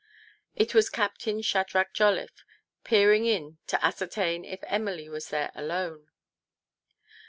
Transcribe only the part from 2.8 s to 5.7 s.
peering in to ascertain if Ernily was there